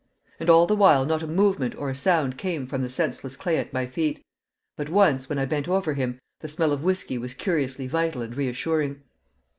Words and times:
And 0.39 0.49
all 0.49 0.65
the 0.65 0.75
while 0.75 1.05
not 1.05 1.21
a 1.21 1.27
movement 1.27 1.75
or 1.75 1.91
a 1.91 1.93
sound 1.93 2.35
came 2.35 2.65
from 2.65 2.81
the 2.81 2.89
senseless 2.89 3.35
clay 3.35 3.59
at 3.59 3.71
my 3.71 3.85
feet; 3.85 4.25
but 4.75 4.89
once, 4.89 5.29
when 5.29 5.37
I 5.37 5.45
bent 5.45 5.67
over 5.67 5.93
him, 5.93 6.19
the 6.39 6.47
smell 6.47 6.71
of 6.71 6.81
whiskey 6.83 7.19
was 7.19 7.35
curiously 7.35 7.85
vital 7.85 8.23
and 8.23 8.33
reassuring. 8.35 9.03